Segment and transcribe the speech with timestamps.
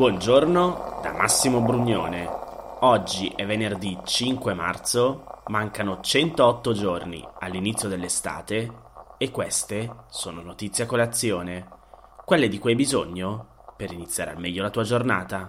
[0.00, 2.26] Buongiorno da Massimo Brugnone.
[2.80, 8.72] Oggi è venerdì 5 marzo, mancano 108 giorni all'inizio dell'estate
[9.18, 11.68] e queste sono notizie a colazione,
[12.24, 15.48] quelle di cui hai bisogno per iniziare al meglio la tua giornata.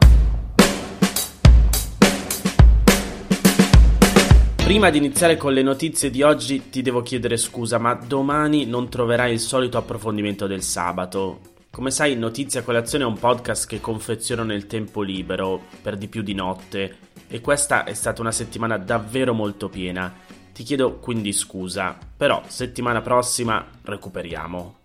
[4.57, 8.89] Prima di iniziare con le notizie di oggi ti devo chiedere scusa, ma domani non
[8.89, 11.50] troverai il solito approfondimento del sabato.
[11.71, 16.21] Come sai, Notizia Colazione è un podcast che confeziono nel tempo libero, per di più
[16.21, 16.97] di notte,
[17.29, 20.13] e questa è stata una settimana davvero molto piena.
[20.51, 24.79] Ti chiedo quindi scusa, però settimana prossima recuperiamo.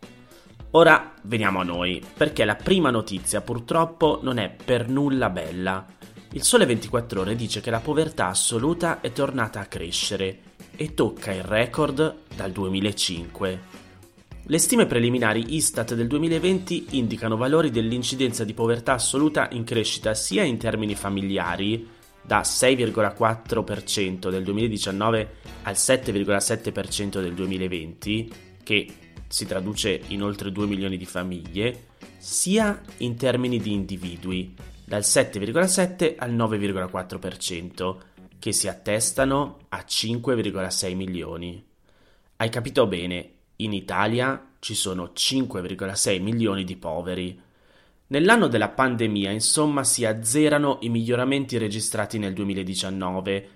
[0.70, 5.84] Ora veniamo a noi, perché la prima notizia purtroppo non è per nulla bella.
[6.30, 10.38] Il Sole 24 ore dice che la povertà assoluta è tornata a crescere
[10.76, 13.85] e tocca il record dal 2005.
[14.48, 20.44] Le stime preliminari Istat del 2020 indicano valori dell'incidenza di povertà assoluta in crescita sia
[20.44, 21.88] in termini familiari,
[22.22, 28.86] da 6,4% del 2019 al 7,7% del 2020, che
[29.26, 34.54] si traduce in oltre 2 milioni di famiglie, sia in termini di individui,
[34.84, 37.96] dal 7,7 al 9,4%,
[38.38, 41.64] che si attestano a 5,6 milioni.
[42.36, 47.40] Hai capito bene, in Italia ci sono 5,6 milioni di poveri.
[48.08, 53.50] Nell'anno della pandemia, insomma, si azzerano i miglioramenti registrati nel 2019.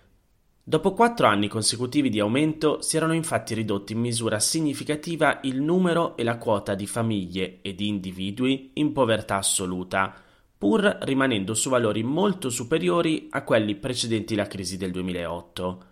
[0.62, 6.17] Dopo quattro anni consecutivi di aumento si erano infatti ridotti in misura significativa il numero
[6.17, 10.14] e la quota di famiglie e di individui in povertà assoluta,
[10.57, 15.85] pur rimanendo su valori molto superiori a quelli precedenti la crisi del 2008.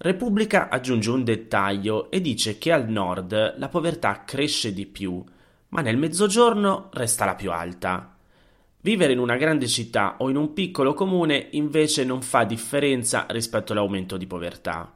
[0.00, 5.24] Repubblica aggiunge un dettaglio e dice che al nord la povertà cresce di più,
[5.70, 8.16] ma nel mezzogiorno resta la più alta.
[8.80, 13.72] Vivere in una grande città o in un piccolo comune invece non fa differenza rispetto
[13.72, 14.94] all'aumento di povertà.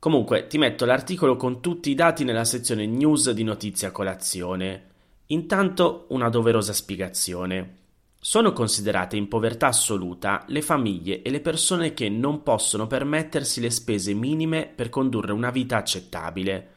[0.00, 4.86] Comunque ti metto l'articolo con tutti i dati nella sezione news di Notizia Colazione.
[5.26, 7.81] Intanto una doverosa spiegazione.
[8.24, 13.68] Sono considerate in povertà assoluta le famiglie e le persone che non possono permettersi le
[13.68, 16.68] spese minime per condurre una vita accettabile.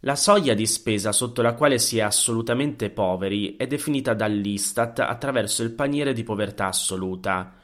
[0.00, 5.62] La soglia di spesa sotto la quale si è assolutamente poveri è definita dall'Istat attraverso
[5.62, 7.54] il paniere di povertà assoluta.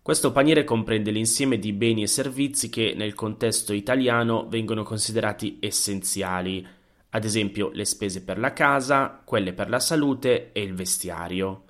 [0.00, 6.64] Questo paniere comprende l'insieme di beni e servizi che nel contesto italiano vengono considerati essenziali,
[7.10, 11.65] ad esempio le spese per la casa, quelle per la salute e il vestiario.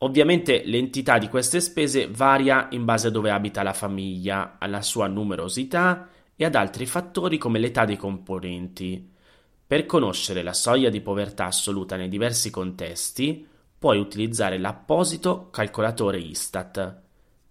[0.00, 5.06] Ovviamente l'entità di queste spese varia in base a dove abita la famiglia, alla sua
[5.06, 9.12] numerosità e ad altri fattori come l'età dei componenti.
[9.66, 13.46] Per conoscere la soglia di povertà assoluta nei diversi contesti,
[13.78, 17.00] puoi utilizzare l'apposito calcolatore Istat.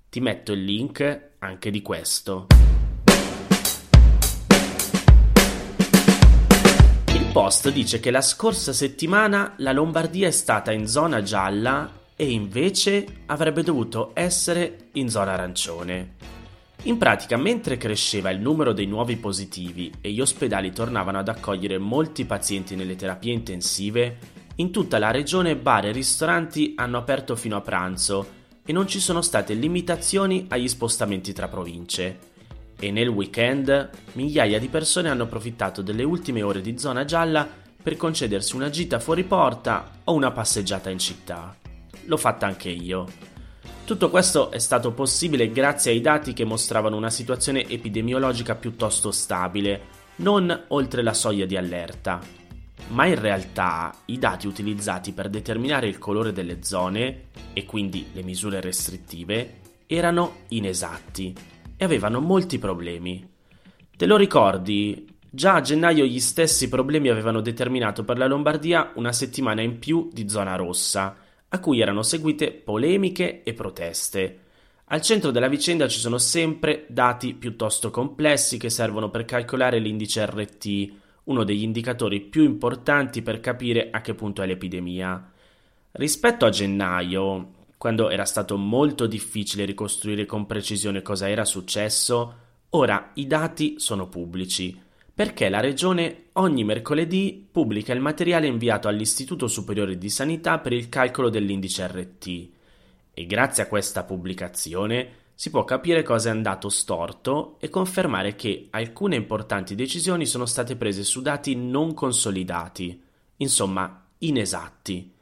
[0.07, 2.45] Ti metto il link anche di questo.
[7.07, 12.31] Il post dice che la scorsa settimana la Lombardia è stata in zona gialla e
[12.31, 16.13] invece avrebbe dovuto essere in zona arancione.
[16.83, 21.77] In pratica, mentre cresceva il numero dei nuovi positivi e gli ospedali tornavano ad accogliere
[21.77, 24.17] molti pazienti nelle terapie intensive,
[24.57, 28.99] in tutta la regione bar e ristoranti hanno aperto fino a pranzo e non ci
[28.99, 32.33] sono state limitazioni agli spostamenti tra province.
[32.79, 37.47] E nel weekend migliaia di persone hanno approfittato delle ultime ore di zona gialla
[37.81, 41.55] per concedersi una gita fuori porta o una passeggiata in città
[42.05, 43.07] l'ho fatta anche io.
[43.85, 49.81] Tutto questo è stato possibile grazie ai dati che mostravano una situazione epidemiologica piuttosto stabile,
[50.17, 52.19] non oltre la soglia di allerta.
[52.88, 58.23] Ma in realtà i dati utilizzati per determinare il colore delle zone, e quindi le
[58.23, 61.35] misure restrittive, erano inesatti
[61.77, 63.27] e avevano molti problemi.
[63.95, 65.07] Te lo ricordi?
[65.29, 70.09] Già a gennaio gli stessi problemi avevano determinato per la Lombardia una settimana in più
[70.12, 71.15] di zona rossa,
[71.50, 74.39] a cui erano seguite polemiche e proteste.
[74.86, 80.25] Al centro della vicenda ci sono sempre dati piuttosto complessi che servono per calcolare l'indice
[80.25, 80.92] RT,
[81.24, 85.31] uno degli indicatori più importanti per capire a che punto è l'epidemia.
[85.92, 92.36] Rispetto a gennaio, quando era stato molto difficile ricostruire con precisione cosa era successo,
[92.69, 94.83] ora i dati sono pubblici
[95.15, 100.89] perché la Regione ogni mercoledì pubblica il materiale inviato all'Istituto Superiore di Sanità per il
[100.89, 102.50] calcolo dell'indice RT
[103.13, 108.67] e grazie a questa pubblicazione si può capire cosa è andato storto e confermare che
[108.71, 113.01] alcune importanti decisioni sono state prese su dati non consolidati,
[113.38, 115.13] insomma inesatti.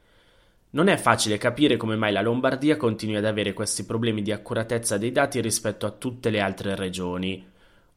[0.70, 4.98] Non è facile capire come mai la Lombardia continui ad avere questi problemi di accuratezza
[4.98, 7.52] dei dati rispetto a tutte le altre regioni.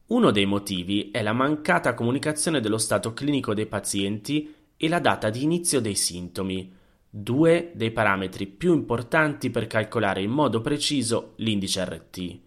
[0.07, 5.29] Uno dei motivi è la mancata comunicazione dello stato clinico dei pazienti e la data
[5.29, 6.71] di inizio dei sintomi,
[7.09, 12.39] due dei parametri più importanti per calcolare in modo preciso l'indice RT.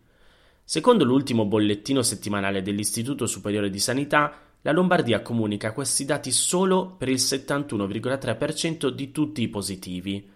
[0.65, 7.11] Secondo l'ultimo bollettino settimanale dell'Istituto Superiore di Sanità, la Lombardia comunica questi dati solo per
[7.11, 10.31] il 71,3% di tutti i positivi.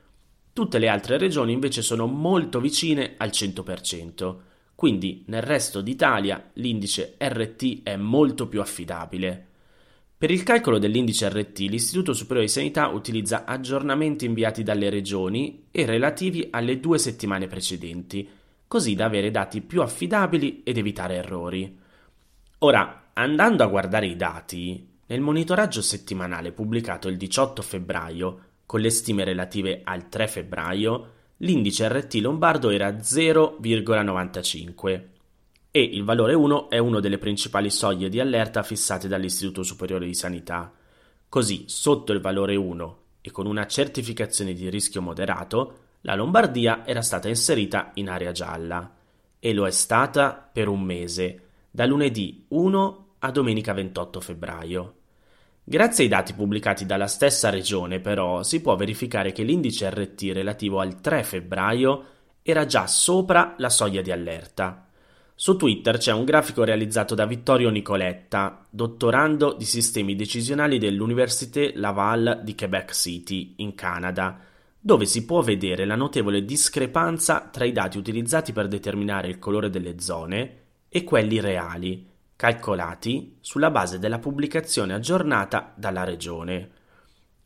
[0.53, 4.37] Tutte le altre regioni invece sono molto vicine al 100%,
[4.75, 9.47] quindi nel resto d'Italia l'indice RT è molto più affidabile.
[10.17, 15.85] Per il calcolo dell'indice RT l'Istituto Superiore di Sanità utilizza aggiornamenti inviati dalle regioni e
[15.85, 18.29] relativi alle due settimane precedenti,
[18.67, 21.79] così da avere dati più affidabili ed evitare errori.
[22.59, 28.91] Ora, Andando a guardare i dati, nel monitoraggio settimanale pubblicato il 18 febbraio, con le
[28.91, 35.03] stime relative al 3 febbraio, l'indice RT lombardo era 0,95
[35.71, 40.15] e il valore 1 è una delle principali soglie di allerta fissate dall'Istituto Superiore di
[40.15, 40.73] Sanità.
[41.29, 47.03] Così, sotto il valore 1 e con una certificazione di rischio moderato, la Lombardia era
[47.03, 48.95] stata inserita in area gialla
[49.41, 51.41] e lo è stata per un mese,
[51.71, 54.95] da lunedì 1 a domenica 28 febbraio.
[55.67, 60.79] Grazie ai dati pubblicati dalla stessa regione, però, si può verificare che l'indice RT relativo
[60.79, 62.05] al 3 febbraio
[62.43, 64.87] era già sopra la soglia di allerta.
[65.35, 72.43] Su Twitter c'è un grafico realizzato da Vittorio Nicoletta, dottorando di sistemi decisionali dell'Université Laval
[72.45, 74.39] di Quebec City, in Canada,
[74.79, 79.71] dove si può vedere la notevole discrepanza tra i dati utilizzati per determinare il colore
[79.71, 80.59] delle zone
[80.91, 86.71] e quelli reali, calcolati sulla base della pubblicazione aggiornata dalla Regione.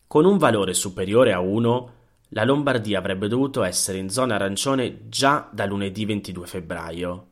[0.07, 1.93] Con un valore superiore a 1,
[2.31, 7.27] la Lombardia avrebbe dovuto essere in zona arancione già da lunedì 22 febbraio.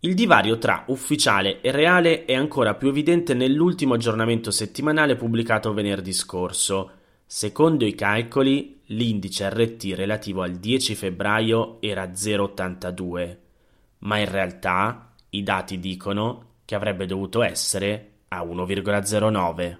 [0.00, 6.12] Il divario tra ufficiale e reale è ancora più evidente nell'ultimo aggiornamento settimanale pubblicato venerdì
[6.12, 6.90] scorso.
[7.24, 13.36] Secondo i calcoli, l'indice RT relativo al 10 febbraio era 0,82,
[14.00, 19.76] ma in realtà i dati dicono che avrebbe dovuto essere a 1,09.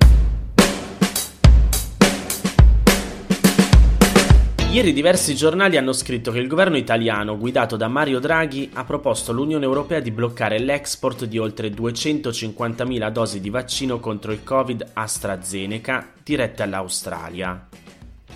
[4.75, 9.31] Ieri diversi giornali hanno scritto che il governo italiano, guidato da Mario Draghi, ha proposto
[9.31, 16.11] all'Unione Europea di bloccare l'export di oltre 250.000 dosi di vaccino contro il Covid AstraZeneca
[16.25, 17.69] dirette all'Australia.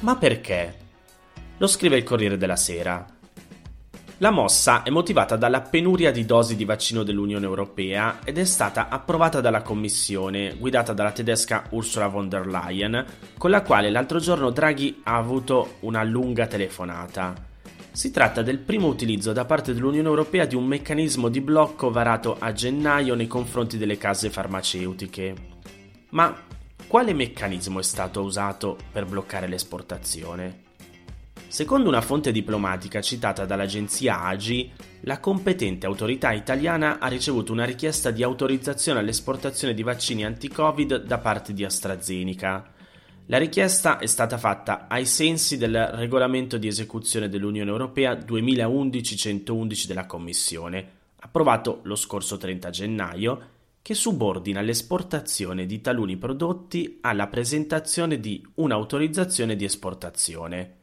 [0.00, 0.76] Ma perché?
[1.56, 3.17] Lo scrive il Corriere della Sera.
[4.20, 8.88] La mossa è motivata dalla penuria di dosi di vaccino dell'Unione Europea ed è stata
[8.88, 13.04] approvata dalla Commissione, guidata dalla tedesca Ursula von der Leyen,
[13.38, 17.32] con la quale l'altro giorno Draghi ha avuto una lunga telefonata.
[17.92, 22.38] Si tratta del primo utilizzo da parte dell'Unione Europea di un meccanismo di blocco varato
[22.40, 25.34] a gennaio nei confronti delle case farmaceutiche.
[26.10, 26.34] Ma
[26.88, 30.66] quale meccanismo è stato usato per bloccare l'esportazione?
[31.48, 38.10] Secondo una fonte diplomatica citata dall'agenzia AGI, la competente autorità italiana ha ricevuto una richiesta
[38.10, 42.70] di autorizzazione all'esportazione di vaccini anti-Covid da parte di AstraZeneca.
[43.26, 50.04] La richiesta è stata fatta ai sensi del regolamento di esecuzione dell'Unione Europea 2011-111 della
[50.04, 50.90] Commissione,
[51.20, 53.42] approvato lo scorso 30 gennaio,
[53.80, 60.77] che subordina l'esportazione di taluni prodotti alla presentazione di un'autorizzazione di esportazione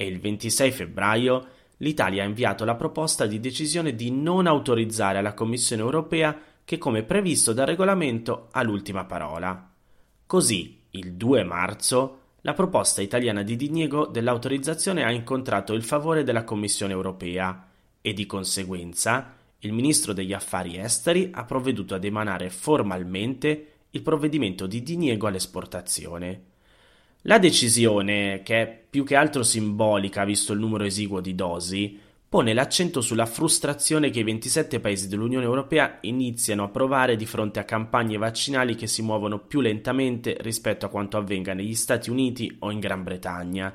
[0.00, 1.46] e il 26 febbraio
[1.78, 7.02] l'Italia ha inviato la proposta di decisione di non autorizzare alla Commissione europea che come
[7.02, 9.72] previsto dal regolamento ha l'ultima parola.
[10.24, 16.44] Così, il 2 marzo, la proposta italiana di diniego dell'autorizzazione ha incontrato il favore della
[16.44, 17.66] Commissione europea
[18.00, 24.68] e di conseguenza il ministro degli affari esteri ha provveduto ad emanare formalmente il provvedimento
[24.68, 26.42] di diniego all'esportazione.
[27.22, 31.98] La decisione, che è più che altro simbolica visto il numero esiguo di dosi,
[32.28, 37.58] pone l'accento sulla frustrazione che i 27 paesi dell'Unione Europea iniziano a provare di fronte
[37.58, 42.54] a campagne vaccinali che si muovono più lentamente rispetto a quanto avvenga negli Stati Uniti
[42.60, 43.74] o in Gran Bretagna.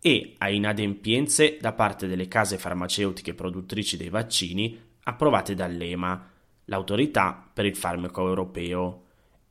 [0.00, 6.30] E a inadempienze da parte delle case farmaceutiche produttrici dei vaccini approvate dall'EMA,
[6.64, 9.01] l'autorità per il farmaco europeo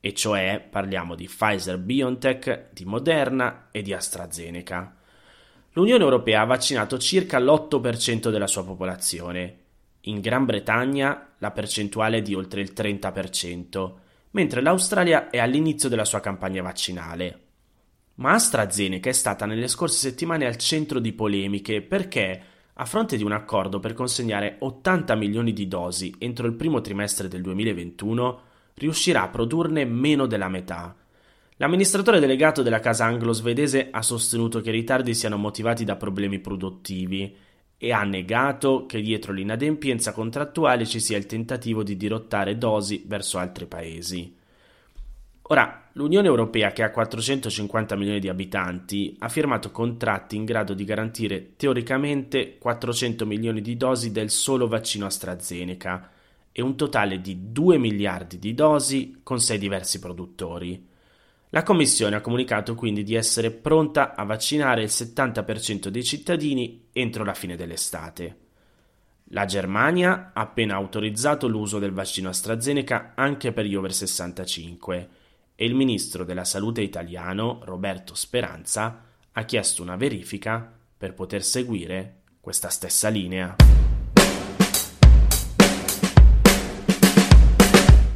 [0.04, 4.96] e cioè parliamo di Pfizer BioNTech, di Moderna e di AstraZeneca.
[5.74, 9.58] L'Unione Europea ha vaccinato circa l'8% della sua popolazione.
[10.00, 13.92] In Gran Bretagna la percentuale è di oltre il 30%,
[14.32, 17.40] mentre l'Australia è all'inizio della sua campagna vaccinale.
[18.16, 22.42] Ma AstraZeneca è stata nelle scorse settimane al centro di polemiche perché,
[22.72, 27.28] a fronte di un accordo per consegnare 80 milioni di dosi entro il primo trimestre
[27.28, 30.96] del 2021, riuscirà a produrne meno della metà.
[31.56, 37.36] L'amministratore delegato della casa anglo-svedese ha sostenuto che i ritardi siano motivati da problemi produttivi
[37.76, 43.38] e ha negato che dietro l'inadempienza contrattuale ci sia il tentativo di dirottare dosi verso
[43.38, 44.36] altri paesi.
[45.42, 50.84] Ora, l'Unione Europea, che ha 450 milioni di abitanti, ha firmato contratti in grado di
[50.84, 56.10] garantire teoricamente 400 milioni di dosi del solo vaccino AstraZeneca
[56.52, 60.88] e un totale di 2 miliardi di dosi con sei diversi produttori.
[61.50, 67.24] La Commissione ha comunicato quindi di essere pronta a vaccinare il 70% dei cittadini entro
[67.24, 68.36] la fine dell'estate.
[69.34, 75.08] La Germania ha appena autorizzato l'uso del vaccino AstraZeneca anche per gli over 65
[75.54, 82.20] e il ministro della Salute italiano, Roberto Speranza, ha chiesto una verifica per poter seguire
[82.40, 83.56] questa stessa linea.